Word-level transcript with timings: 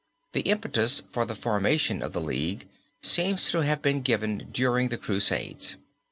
The 0.33 0.41
impetus 0.41 1.03
for 1.11 1.25
the 1.27 1.35
formation 1.35 2.01
of 2.01 2.11
the 2.11 2.21
League 2.21 2.67
seems 3.03 3.51
to 3.51 3.61
have 3.63 3.83
been 3.83 4.01
given 4.01 4.49
during 4.51 4.89
the 4.89 4.97
Crusades. 4.97 5.75